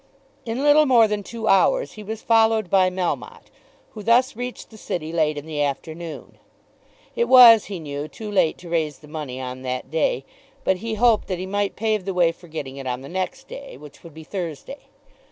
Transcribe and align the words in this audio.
In 0.47 0.63
little 0.63 0.87
more 0.87 1.07
than 1.07 1.21
two 1.21 1.47
hours 1.47 1.91
he 1.91 2.01
was 2.01 2.23
followed 2.23 2.71
by 2.71 2.89
Melmotte, 2.89 3.51
who 3.91 4.01
thus 4.01 4.35
reached 4.35 4.71
the 4.71 4.75
City 4.77 5.13
late 5.13 5.37
in 5.37 5.45
the 5.45 5.61
afternoon. 5.61 6.39
It 7.15 7.25
was 7.25 7.65
he 7.65 7.77
knew 7.79 8.07
too 8.07 8.31
late 8.31 8.57
to 8.57 8.69
raise 8.69 8.97
the 8.97 9.07
money 9.07 9.39
on 9.39 9.61
that 9.61 9.91
day, 9.91 10.25
but 10.63 10.77
he 10.77 10.95
hoped 10.95 11.27
that 11.27 11.37
he 11.37 11.45
might 11.45 11.75
pave 11.75 12.05
the 12.05 12.15
way 12.15 12.31
for 12.31 12.47
getting 12.47 12.77
it 12.77 12.87
on 12.87 13.01
the 13.01 13.09
next 13.09 13.47
day, 13.47 13.77
which 13.77 14.03
would 14.03 14.15
be 14.15 14.23
Thursday. 14.23 14.87